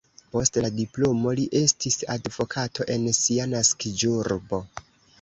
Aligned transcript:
Post 0.35 0.55
la 0.63 0.71
diplomo 0.77 1.33
li 1.41 1.45
estis 1.61 1.99
advokato 2.15 2.91
en 2.97 3.09
sia 3.23 3.49
naskiĝurbo. 3.55 4.67